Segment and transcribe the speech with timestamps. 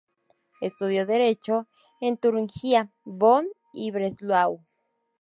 [0.61, 1.67] Estudió Derecho
[1.99, 4.63] en Turingia, Bonn y Breslau.